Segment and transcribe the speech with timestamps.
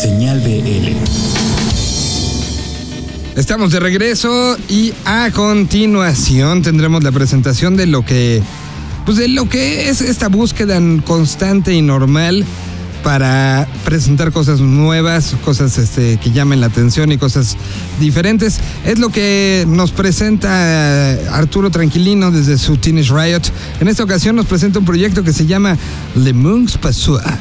[0.00, 0.96] Señal BL.
[3.38, 8.42] Estamos de regreso y a continuación tendremos la presentación de lo que
[9.04, 12.46] pues de lo que es esta búsqueda constante y normal
[13.02, 17.58] para presentar cosas nuevas, cosas este, que llamen la atención y cosas
[18.00, 18.58] diferentes.
[18.86, 23.42] Es lo que nos presenta Arturo Tranquilino desde su Teenage Riot.
[23.80, 25.76] En esta ocasión nos presenta un proyecto que se llama
[26.14, 27.38] Le Monks Pasua.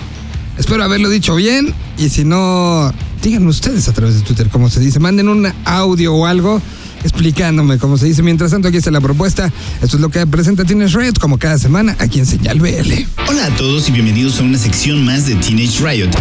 [0.59, 4.81] Espero haberlo dicho bien y si no, díganme ustedes a través de Twitter cómo se
[4.81, 4.99] dice.
[4.99, 6.61] Manden un audio o algo
[7.01, 8.21] explicándome cómo se dice.
[8.23, 9.51] Mientras tanto, aquí está la propuesta.
[9.81, 12.91] Esto es lo que presenta Teenage Riot como cada semana aquí en Señal BL.
[13.29, 16.11] Hola a todos y bienvenidos a una sección más de Teenage Riot.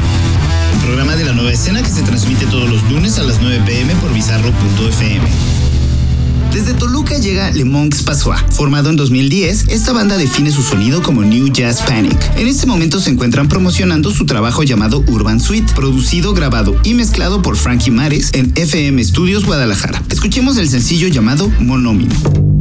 [0.84, 3.92] Programa de la nueva escena que se transmite todos los lunes a las 9 pm
[3.96, 5.57] por bizarro.fm.
[6.58, 8.40] Desde Toluca llega Le Monks Passois.
[8.50, 12.18] Formado en 2010, esta banda define su sonido como New Jazz Panic.
[12.36, 17.42] En este momento se encuentran promocionando su trabajo llamado Urban Suite, producido, grabado y mezclado
[17.42, 20.02] por Frankie Mares en FM Studios Guadalajara.
[20.10, 22.57] Escuchemos el sencillo llamado Monomino.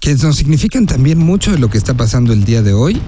[0.00, 3.00] Que nos significan también mucho de lo que está pasando el día de hoy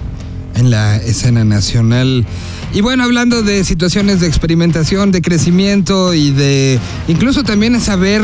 [0.55, 2.27] en la escena nacional.
[2.73, 8.23] Y bueno, hablando de situaciones de experimentación, de crecimiento y de incluso también saber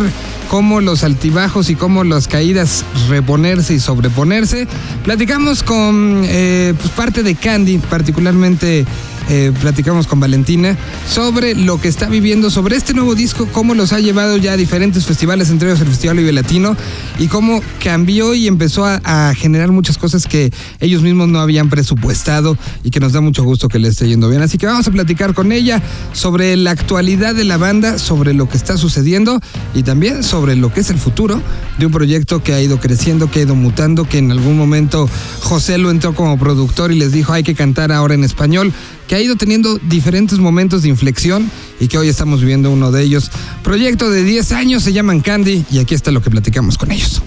[0.49, 4.67] cómo los altibajos y cómo las caídas reponerse y sobreponerse,
[5.05, 8.87] platicamos con eh, pues parte de Candy, particularmente
[9.28, 10.76] eh, platicamos con Valentina
[11.08, 14.56] sobre lo que está viviendo, sobre este nuevo disco, cómo los ha llevado ya a
[14.56, 16.76] diferentes festivales, entre ellos el Festival Vive Latino,
[17.19, 21.69] y cómo cambió y empezó a, a, generar muchas cosas que ellos mismos no habían
[21.69, 24.42] presupuestado y que nos da mucho gusto que le esté yendo bien.
[24.42, 25.82] Así que vamos a platicar con ella
[26.12, 29.40] sobre la actualidad de la banda, sobre lo que está sucediendo
[29.74, 31.40] y también sobre lo que es el futuro
[31.78, 35.08] de un proyecto que ha ido creciendo, que ha ido mutando, que en algún momento
[35.40, 38.72] José lo entró como productor y les dijo hay que cantar ahora en español
[39.12, 43.03] que ha ido teniendo diferentes momentos de inflexión y que hoy estamos viviendo uno de
[43.03, 43.31] ellos.
[43.62, 47.20] Proyecto de 10 años, se llaman Candy y aquí está lo que platicamos con ellos.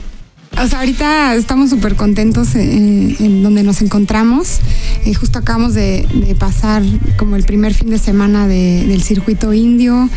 [0.60, 4.62] O sea, ahorita estamos súper contentos en, en, donde nos encontramos.
[5.06, 6.82] Eh, justo acabamos de, de, pasar
[7.18, 10.10] como el primer fin de semana de, del circuito indio.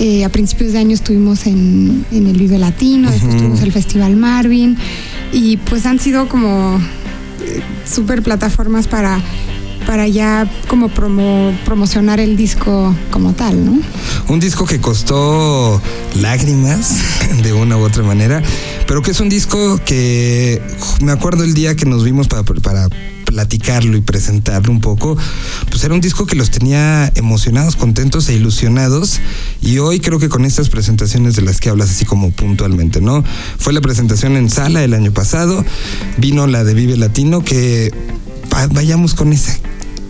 [0.00, 3.38] Eh, a principios de año estuvimos en, en el Vive Latino, después uh -huh.
[3.38, 4.76] tuvimos el Festival Marvin.
[5.32, 6.80] Y pues han sido como
[7.46, 9.22] eh, súper plataformas para
[9.86, 13.80] para ya como promo, promocionar el disco como tal, ¿no?
[14.28, 15.80] Un disco que costó
[16.20, 16.98] lágrimas
[17.42, 18.42] de una u otra manera,
[18.86, 20.62] pero que es un disco que
[21.00, 22.88] me acuerdo el día que nos vimos para, para
[23.24, 25.16] platicarlo y presentarlo un poco,
[25.68, 29.20] pues era un disco que los tenía emocionados, contentos e ilusionados
[29.60, 33.24] y hoy creo que con estas presentaciones de las que hablas así como puntualmente, ¿no?
[33.58, 35.64] Fue la presentación en sala el año pasado,
[36.16, 37.92] vino la de Vive Latino que
[38.70, 39.58] vayamos con esa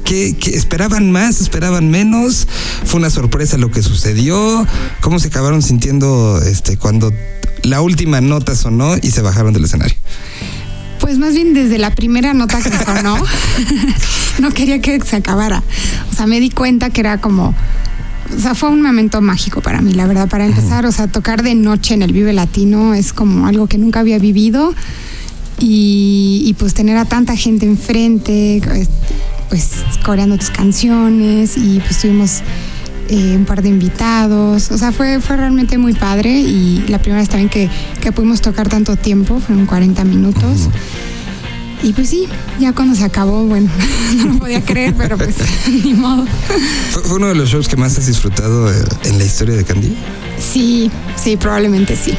[0.04, 1.40] ¿Qué, ¿Qué, esperaban más?
[1.40, 2.46] ¿Esperaban menos?
[2.84, 4.66] ¿Fue una sorpresa lo que sucedió?
[5.00, 7.10] ¿Cómo se acabaron sintiendo este, cuando
[7.62, 9.96] la última nota sonó y se bajaron del escenario?
[11.00, 13.16] Pues más bien desde la primera nota que sonó,
[14.40, 15.62] no quería que se acabara.
[16.12, 17.54] O sea, me di cuenta que era como,
[18.36, 21.42] o sea, fue un momento mágico para mí, la verdad, para empezar, o sea, tocar
[21.42, 24.74] de noche en el Vive Latino es como algo que nunca había vivido
[25.58, 28.60] y, y pues tener a tanta gente enfrente,
[29.48, 29.70] pues
[30.04, 32.42] coreando tus canciones y pues tuvimos
[33.08, 37.20] eh, un par de invitados, o sea, fue, fue realmente muy padre y la primera
[37.20, 37.68] vez también que,
[38.00, 40.68] que pudimos tocar tanto tiempo, fueron 40 minutos.
[41.82, 42.26] Y pues sí,
[42.58, 43.70] ya cuando se acabó, bueno,
[44.16, 45.36] no lo podía creer, pero pues
[45.84, 46.24] ni modo.
[46.92, 49.64] ¿Fue, ¿Fue, uno de los shows que más has disfrutado eh, en la historia de
[49.64, 49.94] Candy?
[50.38, 52.14] Sí, sí, probablemente sí.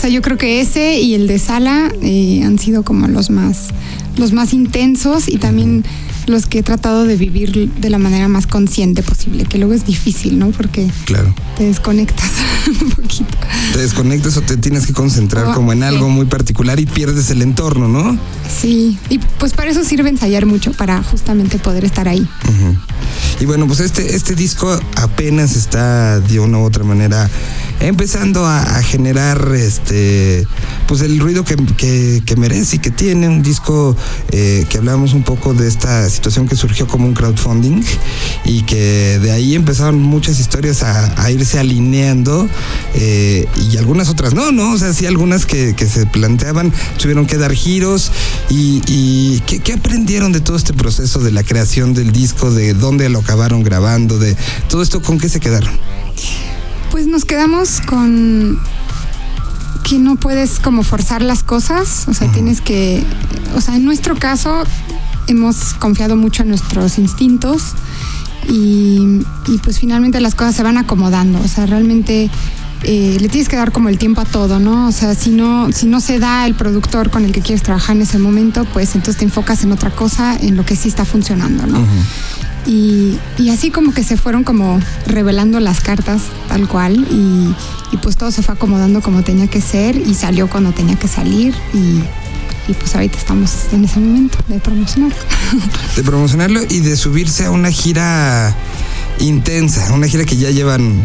[0.00, 3.28] O sea, yo creo que ese y el de Sala eh, han sido como los
[3.28, 3.68] más,
[4.16, 5.84] los más intensos y también...
[6.26, 9.84] Los que he tratado de vivir de la manera más consciente posible, que luego es
[9.86, 10.50] difícil, ¿no?
[10.50, 11.34] Porque claro.
[11.56, 12.30] te desconectas
[12.82, 13.36] un poquito.
[13.72, 15.84] Te desconectas o te tienes que concentrar oh, como en sí.
[15.84, 18.16] algo muy particular y pierdes el entorno, ¿no?
[18.48, 22.20] Sí, y pues para eso sirve ensayar mucho, para justamente poder estar ahí.
[22.20, 22.78] Uh -huh.
[23.40, 27.28] Y bueno, pues este, este disco apenas está de una u otra manera
[27.80, 30.46] empezando a, generar este
[30.86, 33.96] pues el ruido que, que, merece y que tiene un disco
[34.30, 37.82] eh, que hablamos un poco de esta situación que surgió como un crowdfunding
[38.44, 42.48] y que de ahí empezaron muchas historias a, a irse alineando
[42.94, 44.72] eh, y algunas otras no, ¿no?
[44.72, 48.10] O sea, sí algunas que, que se planteaban tuvieron que dar giros
[48.48, 52.74] y, y ¿qué, ¿qué, aprendieron de todo este proceso de la creación del disco, de
[52.74, 54.36] dónde lo acabaron grabando, de
[54.68, 55.72] todo esto, ¿con qué se quedaron?
[56.90, 58.58] Pues nos quedamos con
[59.88, 63.02] que no puedes como forzar las cosas, o sea, tienes que,
[63.54, 64.64] o sea, en nuestro caso
[65.26, 67.74] hemos confiado mucho en nuestros instintos
[68.48, 72.30] y, y pues finalmente las cosas se van acomodando, o sea, realmente
[72.82, 74.88] eh, le tienes que dar como el tiempo a todo, ¿no?
[74.88, 77.96] O sea, si no, si no se da el productor con el que quieres trabajar
[77.96, 81.04] en ese momento, pues entonces te enfocas en otra cosa, en lo que sí está
[81.04, 81.84] funcionando, ¿no?
[82.66, 87.54] y, y, así como que se fueron como revelando las cartas tal cual y,
[87.92, 91.08] y, pues todo se fue acomodando como tenía que ser y salió cuando tenía que
[91.08, 92.00] salir y,
[92.70, 95.16] y pues ahorita estamos en ese momento de promocionarlo.
[95.96, 98.54] De promocionarlo y de subirse a una gira
[99.18, 101.04] intensa, una gira que ya llevan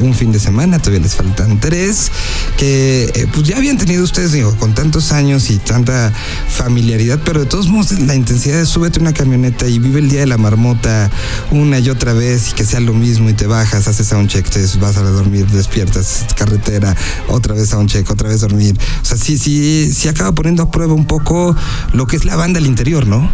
[0.00, 2.10] un fin de semana, todavía les faltan tres,
[2.56, 6.12] que eh, pues ya habían tenido ustedes, digo, con tantos años y tanta
[6.48, 10.20] familiaridad, pero de todos modos la intensidad de súbete una camioneta y vive el día
[10.20, 11.10] de la marmota
[11.50, 14.28] una y otra vez y que sea lo mismo y te bajas, haces a un
[14.28, 16.94] check, te vas a dormir, despiertas, carretera,
[17.28, 18.76] otra vez a un check, otra vez dormir.
[19.02, 21.56] O sea, sí, sí, sí acaba poniendo a prueba un poco
[21.92, 23.30] lo que es la banda al interior, ¿no?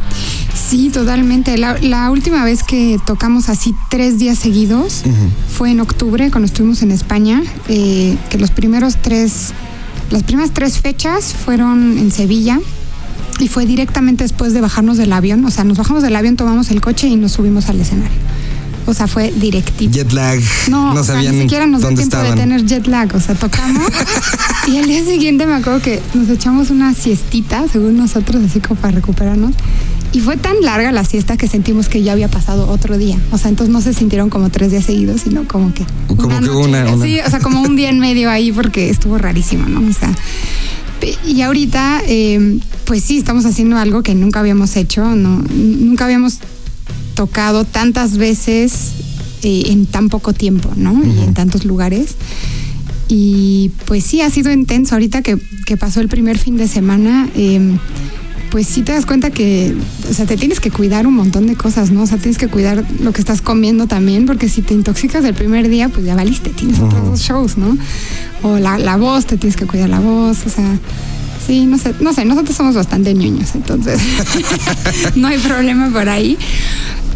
[0.54, 1.58] Sí, totalmente.
[1.58, 5.30] La, la última vez que tocamos así tres días seguidos uh -huh.
[5.56, 9.52] fue en octubre, cuando estuvimos en España, eh, que los primeros tres,
[10.10, 12.60] las primeras tres fechas fueron en Sevilla
[13.38, 15.42] y fue directamente después de bajarnos del avión.
[15.46, 18.18] O sea, nos bajamos del avión, tomamos el coche y nos subimos al escenario.
[18.84, 19.90] O sea, fue directito.
[19.92, 20.40] Jet lag.
[20.68, 22.34] No, no o sea, sabían ni siquiera nos dio tiempo estaban.
[22.34, 23.14] de tener jet lag.
[23.16, 23.86] O sea, tocamos
[24.68, 28.78] y al día siguiente me acuerdo que nos echamos una siestita, según nosotros, así como
[28.78, 29.52] para recuperarnos.
[30.12, 33.18] Y fue tan larga la siesta que sentimos que ya había pasado otro día.
[33.30, 35.84] O sea, entonces no se sintieron como tres días seguidos, sino como que.
[36.06, 36.68] Como una que noche.
[36.68, 37.04] una- una.
[37.04, 39.80] Sí, o sea, como un día en medio ahí porque estuvo rarísimo, ¿no?
[39.88, 40.14] O sea.
[41.26, 45.42] Y ahorita, eh, pues sí, estamos haciendo algo que nunca habíamos hecho, ¿no?
[45.50, 46.38] Nunca habíamos
[47.14, 48.92] tocado tantas veces
[49.42, 51.02] eh, en tan poco tiempo, ¿no?
[51.04, 52.14] Y en tantos lugares.
[53.08, 54.94] Y pues sí, ha sido intenso.
[54.94, 57.76] Ahorita que, que pasó el primer fin de semana, eh,
[58.52, 59.74] pues sí te das cuenta que,
[60.10, 62.02] o sea, te tienes que cuidar un montón de cosas, ¿no?
[62.02, 65.32] O sea, tienes que cuidar lo que estás comiendo también, porque si te intoxicas el
[65.32, 67.78] primer día, pues ya valiste, tienes otros dos shows, ¿no?
[68.42, 70.78] O la, la voz, te tienes que cuidar la voz, o sea,
[71.46, 73.98] sí, no sé, no sé, nosotros somos bastante ñoños, entonces
[75.16, 76.36] no hay problema por ahí.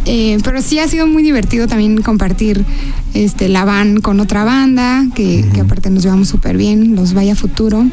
[0.06, 2.64] Eh, pero sí ha sido muy divertido también compartir
[3.12, 7.36] este, la van con otra banda, que, que aparte nos llevamos súper bien, los Vaya
[7.36, 7.84] Futuro.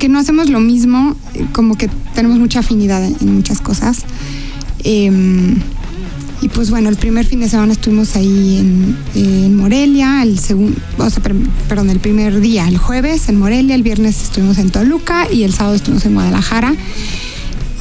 [0.00, 3.98] Aunque no hacemos lo mismo, eh, como que tenemos mucha afinidad en, muchas cosas.
[4.82, 5.12] Eh,
[6.40, 10.80] y pues bueno, el primer fin de semana estuvimos ahí en, en Morelia, el segundo,
[10.96, 11.36] o sea, per-
[11.68, 15.52] perdón, el primer día, el jueves en Morelia, el viernes estuvimos en Toluca y el
[15.52, 16.74] sábado estuvimos en Guadalajara.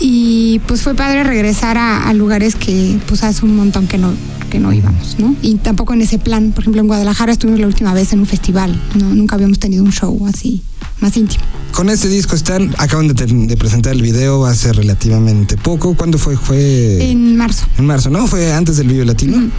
[0.02, 4.12] Y pues fue padre regresar a, a lugares que pues hace un montón que no,
[4.50, 5.36] que no íbamos, ¿no?
[5.42, 6.52] Y tampoco en ese plan.
[6.52, 9.14] Por ejemplo, en Guadalajara estuvimos la última vez en un festival, ¿no?
[9.14, 10.62] Nunca habíamos tenido un show así,
[11.00, 11.44] más íntimo.
[11.72, 15.96] Con este disco están, acaban de, presentar el video hace relativamente poco.
[15.96, 16.36] ¿Cuándo fue?
[16.36, 17.66] Fue En marzo.
[17.78, 18.28] en marzo, ¿no?
[18.28, 19.50] Fue antes del video latino.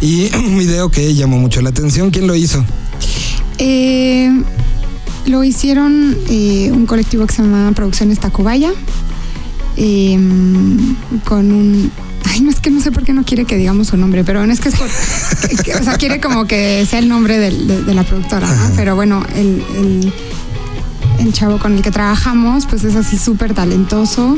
[0.00, 2.10] Y un video que llamó mucho la atención.
[2.10, 2.64] ¿Quién lo hizo?
[3.58, 4.30] Eh,
[5.26, 8.70] lo hicieron eh, un colectivo que se llama Producciones Tacubaya,
[9.76, 10.18] eh,
[11.24, 11.90] con un...
[12.36, 14.46] Ay, no es que no sé por qué no quiere que digamos su nombre, pero
[14.46, 14.88] no es que es por...
[15.48, 18.46] que- que- o sea, quiere como que sea el nombre del- de, de la productora,
[18.50, 18.74] ¿no?
[18.76, 20.12] Pero bueno, el, el,
[21.18, 24.36] el chavo con el que trabajamos, pues es así súper talentoso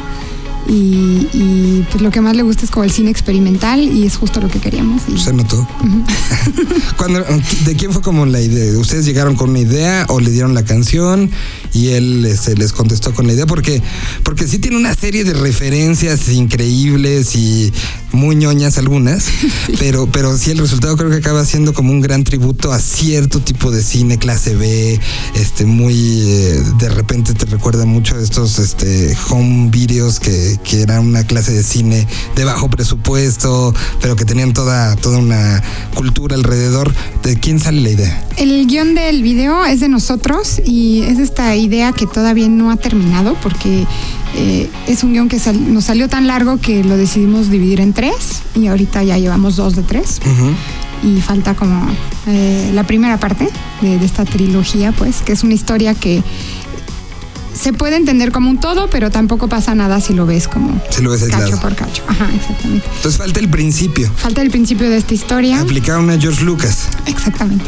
[0.67, 4.17] y, y, pues lo que más le gusta es como el cine experimental y es
[4.17, 5.03] justo lo que queríamos.
[5.09, 5.67] y- Se notó.
[6.97, 7.25] Cuando,
[7.65, 8.79] ¿De quién fue como la idea?
[8.79, 11.31] ¿Ustedes llegaron con una idea o le dieron la canción
[11.73, 13.47] y él este, les contestó con la idea?
[13.47, 13.83] Porque,
[14.25, 17.73] porque sí tiene una serie de referencias increíbles y
[18.13, 19.27] muy ñoñas algunas,
[19.79, 23.41] pero, pero sí el resultado creo que acaba siendo como un gran tributo a cierto
[23.41, 24.99] tipo de cine clase B,
[25.35, 30.81] este, muy, eh, de repente te recuerda mucho a estos este, home videos que, que
[30.83, 35.63] era una clase de cine de bajo presupuesto, pero que tenían toda, toda una
[35.95, 36.95] cultura alrededor.
[37.23, 38.25] ¿De quién sale la idea?
[38.39, 42.77] El guion del video es de nosotros y es esta idea que todavía no ha
[42.77, 43.85] terminado porque
[44.37, 47.93] eh, es un guion que sal- nos salió tan largo que lo decidimos dividir en
[47.93, 48.15] tres
[48.55, 50.21] y ahorita ya llevamos dos de tres
[51.03, 51.87] y falta como
[52.27, 53.49] eh, la primera parte
[53.81, 56.23] de, de esta trilogía pues que es una historia que
[57.59, 61.03] se puede entender como un todo pero tampoco pasa nada si lo ves como Si
[61.03, 61.61] lo ves cacho aislado.
[61.61, 62.03] por cacho.
[62.07, 62.87] Ajá, exactamente.
[62.97, 64.11] Entonces falta el principio.
[64.15, 65.61] Falta el principio de esta historia.
[65.61, 66.89] Aplicaron a George Lucas.
[67.07, 67.65] Exactamente.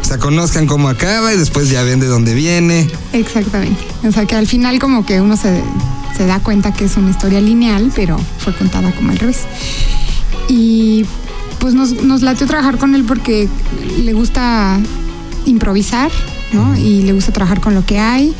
[0.00, 2.88] O sea, conozcan cómo acaba y después ya ven de dónde viene.
[3.12, 3.82] Exactamente.
[4.06, 5.62] O sea que al final como que uno se,
[6.16, 9.40] se da cuenta que es una historia lineal, pero fue contada como al revés.
[10.48, 11.04] Y
[11.58, 13.48] pues nos, nos latió trabajar con él porque
[14.02, 14.78] le gusta
[15.44, 16.10] improvisar
[16.52, 16.76] ¿no?
[16.78, 18.34] Y le gusta trabajar con lo que hay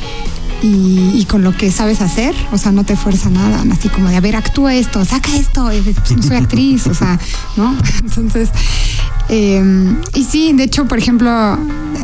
[0.62, 4.08] y, y con lo que sabes hacer, o sea, no te fuerza nada, así como
[4.08, 7.18] de, a ver, actúa esto, saca esto, pues, soy actriz, o sea,
[7.56, 7.76] ¿no?
[8.00, 8.50] Entonces,
[9.28, 9.62] eh,
[10.14, 11.58] y sí, de hecho, por ejemplo,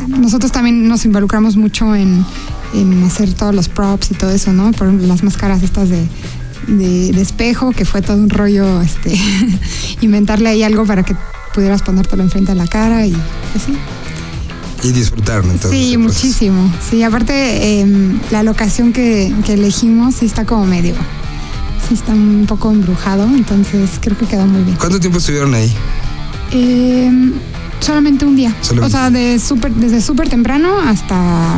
[0.07, 2.25] nosotros también nos involucramos mucho en,
[3.05, 4.71] hacer todos los props y todo eso, ¿no?
[4.71, 6.07] Por ejemplo, las máscaras estas de,
[7.21, 9.17] espejo, que fue todo un rollo, este,
[10.01, 11.15] inventarle ahí algo para que
[11.53, 13.13] pudieras ponértelo enfrente de la cara y
[13.55, 13.77] así.
[14.83, 15.71] Y disfrutaron entonces.
[15.79, 16.71] Sí, muchísimo.
[16.89, 17.33] Sí, aparte
[17.81, 17.87] eh,
[18.31, 20.93] la locación que, que elegimos sí está como medio,
[21.87, 24.77] sí está un poco embrujado, entonces creo que quedó muy bien.
[24.77, 25.71] ¿Cuánto tiempo estuvieron ahí?
[26.51, 27.11] Eh,
[27.79, 28.55] solamente un día.
[28.61, 28.95] Solamente.
[28.95, 31.57] O sea, de super, desde súper temprano hasta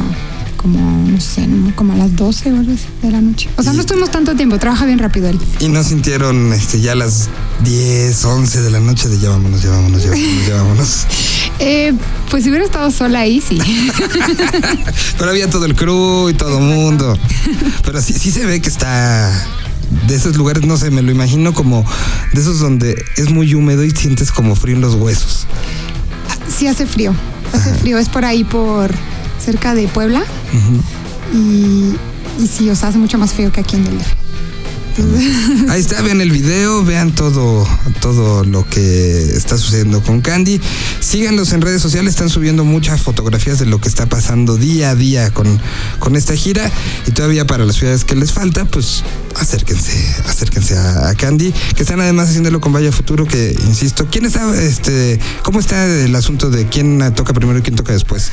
[0.55, 2.65] como, no sé, como a las 12 horas
[3.01, 3.49] de la noche.
[3.57, 5.39] O sea, Y- no estuvimos tanto tiempo, trabaja bien rápido él.
[5.59, 7.29] Y no sintieron este, ya las
[7.63, 11.05] 10, 11 de la noche de ya vámonos, ya vámonos, ya vámonos, ya vámonos.
[11.59, 11.93] Eh,
[12.29, 13.57] pues si hubiera estado sola ahí, sí.
[15.17, 17.17] Pero había todo el crew y todo el mundo.
[17.83, 19.31] Pero sí, sí se ve que está
[20.07, 21.85] de esos lugares, no sé, me lo imagino como
[22.33, 25.47] de esos donde es muy húmedo y sientes como frío en los huesos.
[26.49, 27.13] sí hace frío,
[27.53, 27.97] hace frío.
[27.97, 28.91] Es por ahí, por
[29.43, 30.23] cerca de Puebla.
[31.33, 31.95] y,
[32.41, 33.97] y sí, o sea, hace mucho más frío que aquí en el
[35.69, 37.67] Ahí está, vean el video, vean todo,
[38.01, 40.59] todo lo que está sucediendo con Candy.
[40.99, 44.95] Síganlos en redes sociales, están subiendo muchas fotografías de lo que está pasando día a
[44.95, 45.59] día con,
[45.99, 46.71] con esta gira.
[47.05, 49.03] Y todavía para las ciudades que les falta, pues
[49.39, 54.25] acérquense, acérquense a, a Candy, que están además haciéndolo con Vaya Futuro, que insisto, ¿quién
[54.25, 58.31] está, este, cómo está el asunto de quién toca primero y quién toca después?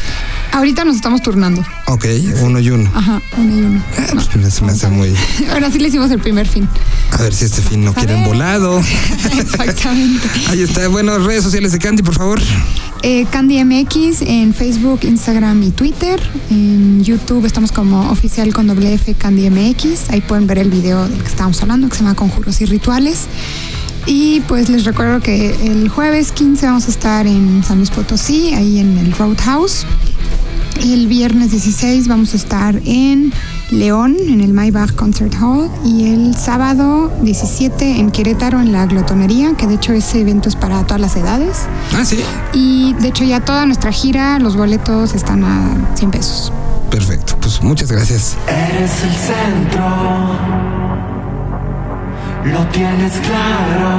[0.53, 1.63] Ahorita nos estamos turnando.
[1.87, 2.07] Ok,
[2.43, 2.91] uno y uno.
[2.95, 3.85] Ajá, uno y uno.
[4.13, 5.15] Pues me- se me hace muy.
[5.53, 6.69] Ahora sí le hicimos el primer fin.
[7.13, 8.79] A ver si este fin no quieren volado.
[9.39, 10.29] Exactamente.
[10.49, 10.89] Ahí está.
[10.89, 12.41] Bueno, redes sociales de Candy, por favor.
[13.03, 16.21] Eh, Candy MX en Facebook, Instagram y Twitter.
[16.51, 20.09] En YouTube estamos como oficial con doble F Candy MX.
[20.11, 23.27] Ahí pueden ver el video del que estábamos hablando, que se llama Conjuros y Rituales.
[24.07, 28.53] Y pues les recuerdo que el jueves 15 vamos a estar en San Luis Potosí,
[28.55, 29.87] ahí en el Roadhouse.
[30.83, 33.33] El viernes 16 vamos a estar en
[33.71, 35.71] León, en el Maybach Concert Hall.
[35.85, 40.57] Y el sábado 17 en Querétaro, en la Glotonería, que de hecho ese evento es
[40.57, 41.61] para todas las edades.
[41.97, 42.21] Ah, sí.
[42.53, 46.53] Y de hecho ya toda nuestra gira, los boletos están a 100 pesos.
[46.91, 47.37] Perfecto.
[47.41, 48.37] Pues muchas gracias.
[48.47, 50.74] Eres el centro,
[52.45, 53.93] lo tienes claro.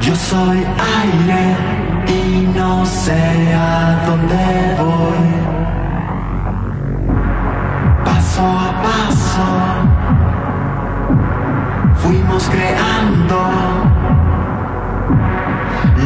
[0.00, 1.56] Yo soy aire
[2.08, 5.24] y no sé a dónde voy.
[8.04, 9.48] Paso a paso,
[12.02, 13.40] fuimos creando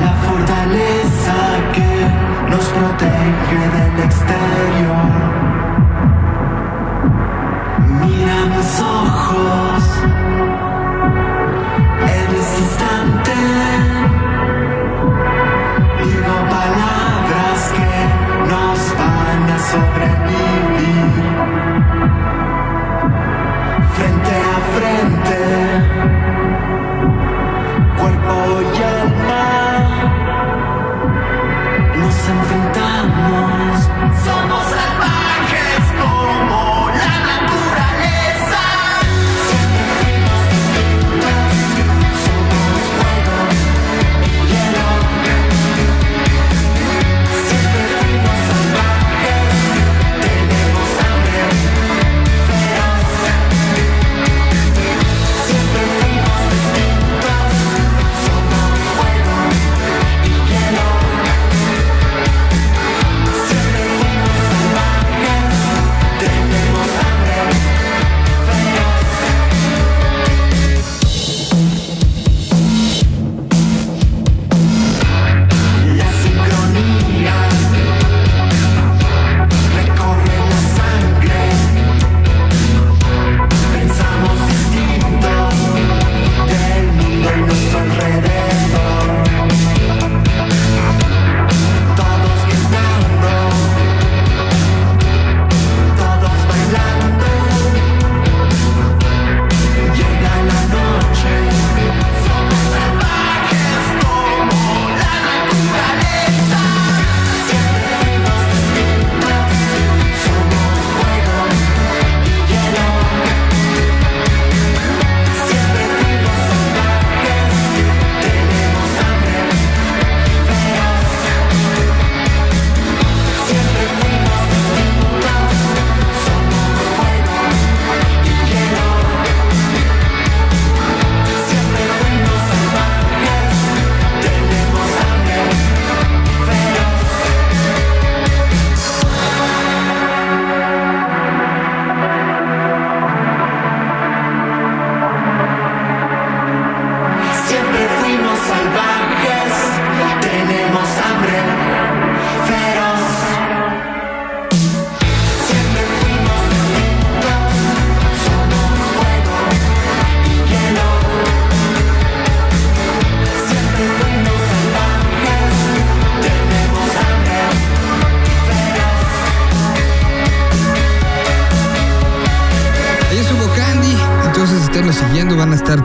[0.00, 1.36] la fortaleza
[1.72, 5.33] que nos protege del exterior.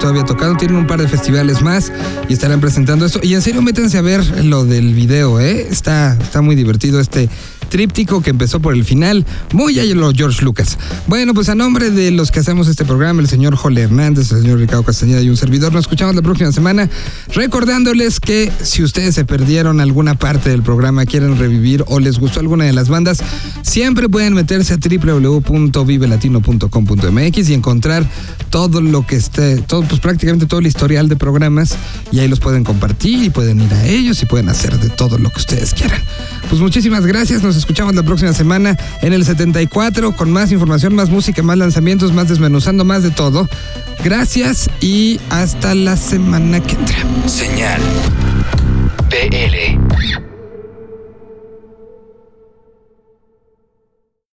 [0.10, 1.92] Todavía tocando, tienen un par de festivales más
[2.28, 3.20] y estarán presentando esto.
[3.22, 5.68] Y en serio, métanse a ver lo del video, ¿eh?
[5.70, 7.30] Está, está muy divertido este
[7.70, 10.78] tríptico que empezó por el final, muy a lo George Lucas.
[11.08, 14.42] Bueno, pues a nombre de los que hacemos este programa, el señor Jole Hernández, el
[14.42, 16.90] señor Ricardo Castañeda y un servidor, nos escuchamos la próxima semana,
[17.34, 22.40] recordándoles que si ustedes se perdieron alguna parte del programa, quieren revivir o les gustó
[22.40, 23.20] alguna de las bandas,
[23.62, 28.10] siempre pueden meterse a www.vivelatino.com.mx y encontrar
[28.50, 31.78] todo lo que esté, todo, pues prácticamente todo el historial de programas
[32.12, 35.18] y ahí los pueden compartir y pueden ir a ellos y pueden hacer de todo
[35.18, 36.02] lo que ustedes quieran.
[36.50, 41.10] Pues muchísimas gracias, nos escuchamos la próxima semana en el 74 con más información, más
[41.10, 43.48] música, más lanzamientos, más desmenuzando, más de todo.
[44.04, 46.98] Gracias y hasta la semana que entra.
[47.28, 47.82] Señal
[49.10, 50.29] BL.